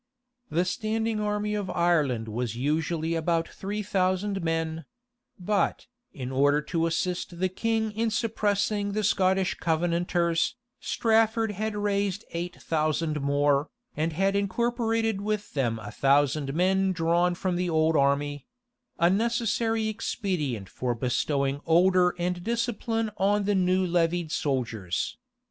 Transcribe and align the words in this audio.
The 0.49 0.65
standing 0.65 1.19
army 1.19 1.53
of 1.53 1.69
Ireland 1.69 2.27
was 2.27 2.55
usually 2.57 3.13
about 3.13 3.47
three 3.47 3.83
thousand 3.83 4.41
men; 4.41 4.85
but, 5.39 5.85
in 6.11 6.31
order 6.31 6.59
to 6.59 6.87
assist 6.87 7.39
the 7.39 7.49
king 7.49 7.91
in 7.91 8.09
suppressing 8.09 8.93
the 8.93 9.03
Scottish 9.03 9.53
Covenanters, 9.59 10.55
Strafford 10.79 11.51
had 11.51 11.75
raised 11.75 12.25
eight 12.31 12.55
thousand 12.59 13.21
more, 13.21 13.69
and 13.95 14.11
had 14.13 14.35
incorporated 14.35 15.21
with 15.21 15.53
them 15.53 15.77
a 15.77 15.91
thousand 15.91 16.55
men 16.55 16.93
drawn 16.93 17.35
from 17.35 17.55
the 17.55 17.69
old 17.69 17.95
army; 17.95 18.47
a 18.97 19.07
necessary 19.07 19.87
expedient 19.87 20.67
for 20.67 20.95
bestowing 20.95 21.61
older 21.67 22.15
and 22.17 22.43
discipline 22.43 23.11
on 23.17 23.43
the 23.43 23.53
new 23.53 23.85
levied 23.85 24.31
soldiers. 24.31 25.19